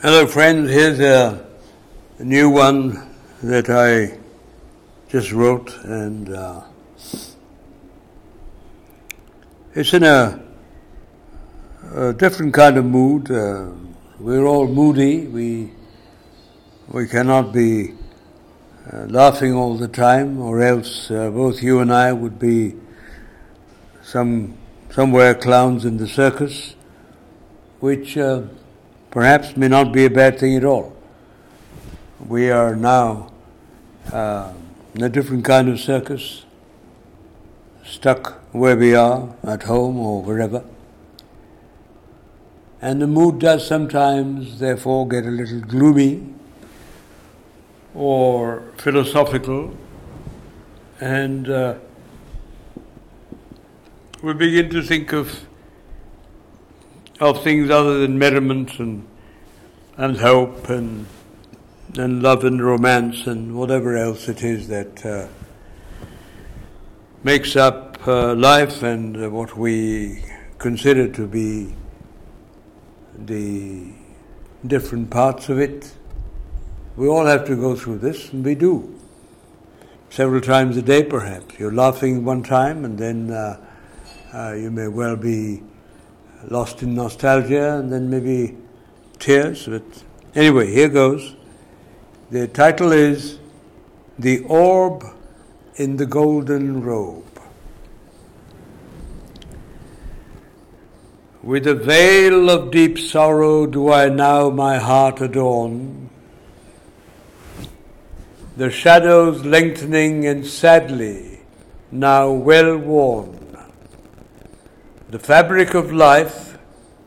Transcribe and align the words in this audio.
Hello, 0.00 0.28
friends. 0.28 0.70
Here's 0.70 1.00
a, 1.00 1.44
new 2.20 2.50
one 2.50 3.10
that 3.42 3.68
I 3.68 4.16
just 5.08 5.32
wrote, 5.32 5.76
and 5.82 6.32
uh, 6.32 6.62
it's 9.74 9.92
in 9.92 10.04
a, 10.04 10.40
a, 11.96 12.12
different 12.12 12.54
kind 12.54 12.76
of 12.76 12.84
mood. 12.84 13.28
Uh, 13.28 13.72
we're 14.20 14.46
all 14.46 14.68
moody. 14.68 15.26
We 15.26 15.72
we 16.86 17.08
cannot 17.08 17.52
be 17.52 17.94
uh, 18.92 19.06
laughing 19.06 19.52
all 19.52 19.76
the 19.76 19.88
time, 19.88 20.40
or 20.40 20.62
else 20.62 21.10
uh, 21.10 21.28
both 21.30 21.60
you 21.60 21.80
and 21.80 21.92
I 21.92 22.12
would 22.12 22.38
be 22.38 22.76
some 24.04 24.56
somewhere 24.90 25.34
clowns 25.34 25.84
in 25.84 25.96
the 25.96 26.06
circus, 26.06 26.76
which 27.80 28.16
uh, 28.16 28.42
perhaps 29.10 29.56
may 29.56 29.68
not 29.68 29.92
be 29.92 30.04
a 30.04 30.10
bad 30.10 30.38
thing 30.38 30.56
at 30.56 30.64
all. 30.64 30.96
We 32.26 32.50
are 32.50 32.76
now 32.76 33.32
uh, 34.12 34.52
in 34.94 35.02
a 35.02 35.08
different 35.08 35.44
kind 35.44 35.68
of 35.68 35.80
circus, 35.80 36.44
stuck 37.84 38.40
where 38.52 38.76
we 38.76 38.94
are, 38.94 39.34
at 39.44 39.62
home 39.64 39.98
or 39.98 40.22
wherever. 40.22 40.64
And 42.80 43.02
the 43.02 43.06
mood 43.06 43.40
does 43.40 43.66
sometimes, 43.66 44.58
therefore, 44.58 45.08
get 45.08 45.24
a 45.26 45.30
little 45.30 45.60
gloomy 45.60 46.34
or 47.94 48.62
philosophical, 48.76 49.76
and 51.00 51.48
uh, 51.48 51.74
we 54.22 54.32
begin 54.34 54.70
to 54.70 54.82
think 54.82 55.12
of 55.12 55.47
of 57.20 57.42
things 57.42 57.70
other 57.70 57.98
than 57.98 58.18
merriment 58.18 58.78
and 58.78 59.06
and 59.96 60.16
hope 60.18 60.68
and 60.68 61.06
and 61.96 62.22
love 62.22 62.44
and 62.44 62.64
romance 62.64 63.26
and 63.26 63.56
whatever 63.56 63.96
else 63.96 64.28
it 64.28 64.42
is 64.42 64.68
that 64.68 65.04
uh, 65.04 65.26
makes 67.24 67.56
up 67.56 68.06
uh, 68.06 68.34
life 68.34 68.82
and 68.82 69.16
uh, 69.16 69.28
what 69.28 69.56
we 69.56 70.24
consider 70.58 71.08
to 71.08 71.26
be 71.26 71.74
the 73.16 73.92
different 74.66 75.10
parts 75.10 75.48
of 75.48 75.58
it. 75.58 75.92
We 76.96 77.08
all 77.08 77.26
have 77.26 77.44
to 77.46 77.56
go 77.56 77.74
through 77.74 77.98
this, 77.98 78.32
and 78.32 78.44
we 78.44 78.54
do. 78.54 78.94
Several 80.10 80.40
times 80.40 80.76
a 80.76 80.82
day, 80.82 81.02
perhaps. 81.02 81.58
You're 81.58 81.72
laughing 81.72 82.24
one 82.24 82.42
time, 82.42 82.84
and 82.84 82.98
then 82.98 83.30
uh, 83.30 83.64
uh, 84.32 84.52
you 84.52 84.70
may 84.70 84.88
well 84.88 85.16
be 85.16 85.62
lost 86.44 86.82
in 86.82 86.94
nostalgia, 86.94 87.78
and 87.78 87.92
then 87.92 88.08
maybe 88.10 88.56
tears. 89.18 89.66
But 89.66 89.82
anyway, 90.34 90.72
here 90.72 90.88
goes. 90.88 91.34
The 92.30 92.46
title 92.46 92.92
is 92.92 93.38
The 94.18 94.40
Orb 94.40 95.04
in 95.76 95.96
the 95.96 96.06
Golden 96.06 96.82
Robe. 96.82 97.24
With 101.42 101.66
a 101.66 101.74
veil 101.74 102.50
of 102.50 102.70
deep 102.70 102.98
sorrow 102.98 103.64
do 103.64 103.90
I 103.90 104.08
now 104.08 104.50
my 104.50 104.76
heart 104.76 105.20
adorn, 105.22 106.10
the 108.56 108.70
shadows 108.70 109.44
lengthening 109.44 110.26
and 110.26 110.44
sadly 110.44 111.40
now 111.90 112.30
well 112.30 112.76
worn. 112.76 113.47
The 115.10 115.18
fabric 115.18 115.72
of 115.72 115.90
life, 115.90 116.58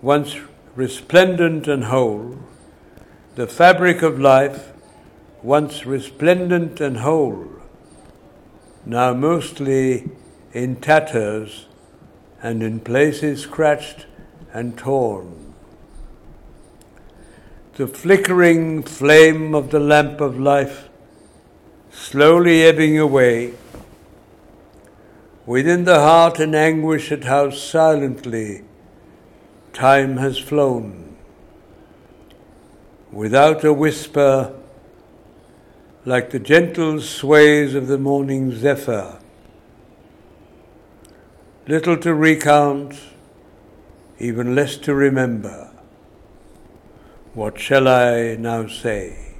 once 0.00 0.38
resplendent 0.74 1.68
and 1.68 1.84
whole, 1.84 2.38
the 3.34 3.46
fabric 3.46 4.00
of 4.00 4.18
life, 4.18 4.72
once 5.42 5.84
resplendent 5.84 6.80
and 6.80 6.96
whole, 6.96 7.46
now 8.86 9.12
mostly 9.12 10.10
in 10.54 10.76
tatters 10.76 11.66
and 12.42 12.62
in 12.62 12.80
places 12.80 13.42
scratched 13.42 14.06
and 14.54 14.78
torn. 14.78 15.52
The 17.74 17.86
flickering 17.86 18.84
flame 18.84 19.54
of 19.54 19.70
the 19.70 19.80
lamp 19.80 20.22
of 20.22 20.40
life 20.40 20.88
slowly 21.90 22.62
ebbing 22.62 22.98
away, 22.98 23.52
within 25.46 25.84
the 25.84 25.98
heart 25.98 26.38
an 26.38 26.54
anguish 26.54 27.10
at 27.10 27.24
how 27.24 27.50
silently 27.50 28.62
time 29.72 30.18
has 30.18 30.38
flown, 30.38 31.16
without 33.10 33.64
a 33.64 33.72
whisper, 33.72 34.54
like 36.04 36.30
the 36.30 36.38
gentle 36.38 37.00
sways 37.00 37.74
of 37.74 37.86
the 37.86 37.98
morning 37.98 38.52
zephyr. 38.52 39.18
Little 41.66 41.96
to 41.98 42.14
recount, 42.14 42.98
even 44.18 44.54
less 44.54 44.76
to 44.78 44.94
remember. 44.94 45.70
What 47.34 47.58
shall 47.58 47.88
I 47.88 48.36
now 48.36 48.66
say? 48.66 49.34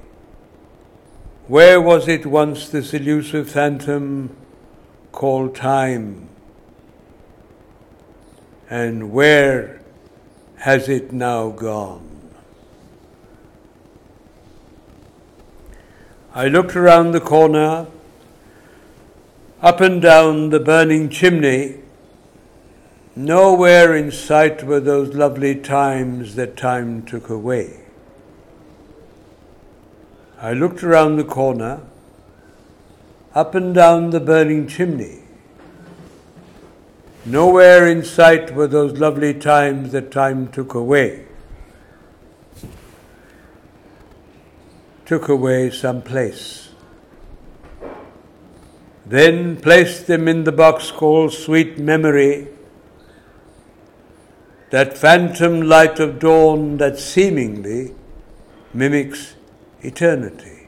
Where 1.47 1.79
was 1.81 2.07
it 2.07 2.25
once 2.25 2.69
this 2.69 2.93
elusive 2.93 3.49
phantom 3.49 4.35
called 5.13 5.55
time? 5.55 6.27
And 8.69 9.13
where 9.13 9.79
has 10.57 10.89
it 10.89 11.13
now 11.13 11.51
gone? 11.51 12.09
I 16.35 16.49
looked 16.49 16.75
around 16.75 17.11
the 17.13 17.21
corner, 17.21 17.87
up 19.61 19.79
and 19.79 20.01
down 20.01 20.49
the 20.49 20.59
burning 20.59 21.07
chimney 21.09 21.83
Nowhere 23.15 23.95
in 23.95 24.11
sight 24.11 24.63
were 24.63 24.79
those 24.79 25.13
lovely 25.13 25.53
times 25.53 26.33
that 26.33 26.57
time 26.57 27.03
took 27.03 27.29
away. 27.29 27.81
I 30.41 30.53
looked 30.53 30.83
around 30.83 31.17
the 31.17 31.23
corner, 31.23 31.81
up 33.33 33.55
and 33.55 33.73
down 33.73 34.11
the 34.11 34.19
burning 34.19 34.67
chimney. 34.67 35.19
Nowhere 37.25 37.87
in 37.87 38.03
sight 38.03 38.53
were 38.53 38.67
those 38.67 38.99
lovely 38.99 39.33
times 39.33 39.91
that 39.93 40.11
time 40.11 40.49
took 40.49 40.73
away. 40.73 41.25
Took 45.05 45.29
away 45.29 45.69
some 45.69 46.01
place. 46.01 46.69
Then 49.05 49.57
placed 49.57 50.07
them 50.07 50.27
in 50.27 50.43
the 50.43 50.51
box 50.51 50.91
called 50.91 51.33
Sweet 51.33 51.77
Memory 51.77 52.49
that 54.69 54.97
phantom 54.97 55.61
light 55.61 55.99
of 55.99 56.17
dawn 56.17 56.77
that 56.77 56.97
seemingly 56.97 57.93
mimics 58.73 59.35
eternity. 59.81 60.62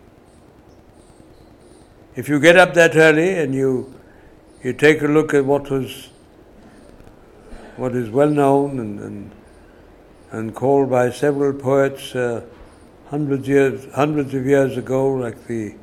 If 2.15 2.29
you 2.29 2.39
get 2.39 2.55
up 2.55 2.73
that 2.75 2.95
early 2.95 3.37
and 3.37 3.53
you 3.53 3.93
you 4.63 4.71
take 4.71 5.01
a 5.01 5.07
look 5.07 5.33
at 5.33 5.43
what 5.43 5.69
was 5.69 6.09
what 7.75 7.93
is 7.93 8.09
well 8.09 8.29
known 8.29 8.79
and, 8.79 8.99
and, 9.01 9.31
and 10.31 10.55
called 10.55 10.89
by 10.89 11.11
several 11.11 11.51
poets 11.51 12.15
uh, 12.15 12.45
hundreds 13.07 13.49
years 13.49 13.93
hundreds 13.93 14.33
of 14.33 14.45
years 14.45 14.77
ago, 14.77 15.11
like 15.11 15.45
the 15.47 15.75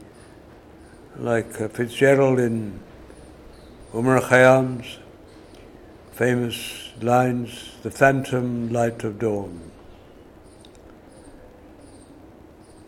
like 1.19 1.61
uh, 1.61 1.69
Fitzgerald 1.69 2.39
in 2.39 2.81
Omar 3.93 4.23
Khayyam's 4.23 5.01
famous 6.13 6.93
lines, 7.03 7.73
the 7.83 7.91
phantom 7.91 8.73
light 8.73 9.05
of 9.05 9.19
dawn. 9.19 9.61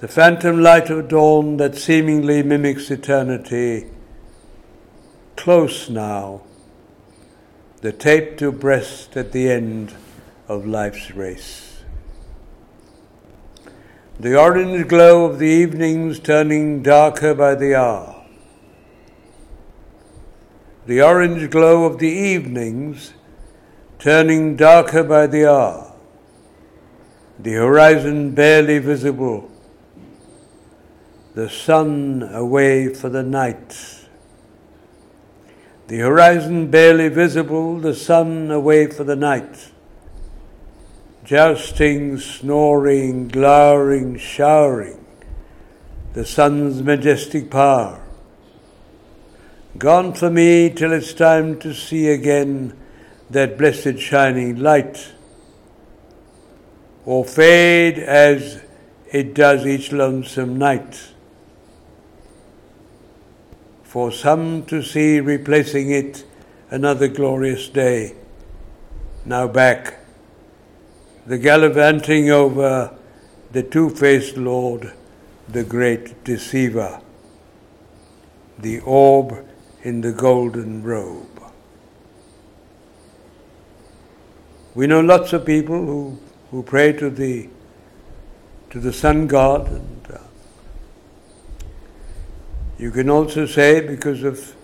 The 0.04 0.12
phantom 0.12 0.60
light 0.60 0.90
of 0.90 1.08
dawn 1.08 1.56
that 1.56 1.76
seemingly 1.76 2.42
mimics 2.42 2.90
eternity, 2.90 3.86
close 5.34 5.88
now, 5.88 6.42
the 7.80 7.90
tape 7.90 8.36
to 8.36 8.52
breast 8.52 9.16
at 9.16 9.32
the 9.32 9.50
end 9.50 9.94
of 10.46 10.66
life's 10.66 11.12
race. 11.12 11.82
The 14.20 14.38
orange 14.38 14.88
glow 14.88 15.24
of 15.24 15.38
the 15.38 15.48
evenings 15.48 16.18
turning 16.18 16.82
darker 16.82 17.34
by 17.34 17.54
the 17.54 17.74
hour. 17.74 18.26
The 20.84 21.00
orange 21.00 21.48
glow 21.50 21.86
of 21.86 21.98
the 21.98 22.10
evenings 22.10 23.14
turning 23.98 24.56
darker 24.56 25.02
by 25.02 25.28
the 25.28 25.50
hour, 25.50 25.94
the 27.38 27.54
horizon 27.54 28.32
barely 28.32 28.78
visible, 28.80 29.50
the 31.34 31.48
sun 31.48 32.22
away 32.32 32.94
for 32.94 33.08
the 33.08 33.22
night. 33.22 34.00
The 35.88 35.98
horizon 35.98 36.70
barely 36.70 37.08
visible, 37.08 37.78
the 37.78 37.94
sun 37.94 38.50
away 38.50 38.86
for 38.86 39.04
the 39.04 39.16
night. 39.16 39.70
jousting, 41.24 42.18
snoring, 42.18 43.28
glowering, 43.28 44.18
showering, 44.18 45.04
the 46.12 46.24
sun's 46.24 46.82
majestic 46.82 47.50
power. 47.50 48.00
Gone 49.78 50.12
for 50.12 50.30
me 50.30 50.70
till 50.70 50.92
it's 50.92 51.14
time 51.14 51.58
to 51.60 51.74
see 51.74 52.08
again 52.08 52.78
that 53.30 53.58
blessed 53.58 53.98
shining 53.98 54.56
light, 54.56 55.12
or 57.06 57.24
fade 57.24 57.98
as 57.98 58.62
it 59.10 59.34
does 59.34 59.66
each 59.66 59.92
lonesome 59.92 60.58
night. 60.58 61.13
For 63.94 64.10
some 64.10 64.64
to 64.64 64.82
see 64.82 65.20
replacing 65.20 65.92
it 65.92 66.24
another 66.68 67.06
glorious 67.06 67.68
day, 67.68 68.16
now 69.24 69.46
back, 69.46 70.00
the 71.26 71.38
gallivanting 71.38 72.28
over 72.28 72.92
the 73.52 73.62
two 73.62 73.90
faced 73.90 74.36
Lord, 74.36 74.92
the 75.48 75.62
great 75.62 76.24
deceiver, 76.24 77.00
the 78.58 78.80
orb 78.80 79.46
in 79.84 80.00
the 80.00 80.10
golden 80.10 80.82
robe. 80.82 81.40
We 84.74 84.88
know 84.88 85.02
lots 85.02 85.32
of 85.32 85.46
people 85.46 85.86
who, 85.86 86.18
who 86.50 86.64
pray 86.64 86.94
to 86.94 87.10
the 87.10 87.48
to 88.70 88.80
the 88.80 88.92
sun 88.92 89.28
god, 89.28 89.80
you 92.78 92.90
can 92.90 93.08
also 93.08 93.46
say 93.46 93.80
because 93.80 94.22
of 94.22 94.54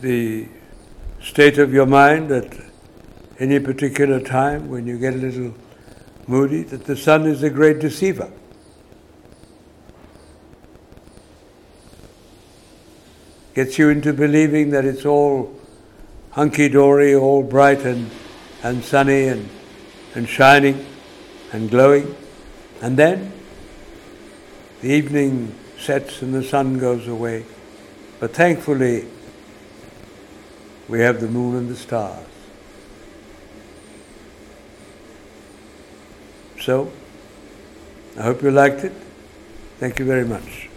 the 0.00 0.48
state 1.20 1.58
of 1.58 1.72
your 1.72 1.86
mind 1.86 2.30
at 2.30 2.56
any 3.38 3.58
particular 3.58 4.20
time 4.20 4.68
when 4.68 4.86
you 4.86 4.98
get 4.98 5.14
a 5.14 5.16
little 5.16 5.54
moody 6.26 6.62
that 6.62 6.84
the 6.84 6.96
sun 6.96 7.26
is 7.26 7.42
a 7.42 7.50
great 7.50 7.80
deceiver. 7.80 8.30
Gets 13.54 13.78
you 13.78 13.90
into 13.90 14.12
believing 14.12 14.70
that 14.70 14.84
it's 14.84 15.04
all 15.04 15.54
hunky 16.30 16.68
dory, 16.68 17.14
all 17.14 17.42
bright 17.42 17.80
and, 17.80 18.10
and 18.62 18.82
sunny 18.82 19.24
and, 19.24 19.48
and 20.14 20.28
shining 20.28 20.86
and 21.52 21.68
glowing. 21.68 22.14
And 22.80 22.96
then 22.96 23.32
the 24.80 24.88
evening 24.88 25.54
sets 25.82 26.22
and 26.22 26.32
the 26.32 26.42
sun 26.42 26.78
goes 26.78 27.08
away. 27.08 27.44
But 28.20 28.32
thankfully, 28.32 29.06
we 30.88 31.00
have 31.00 31.20
the 31.20 31.28
moon 31.28 31.56
and 31.56 31.68
the 31.68 31.76
stars. 31.76 32.26
So, 36.60 36.92
I 38.16 38.22
hope 38.22 38.42
you 38.42 38.52
liked 38.52 38.84
it. 38.84 38.92
Thank 39.78 39.98
you 39.98 40.04
very 40.04 40.24
much. 40.24 40.71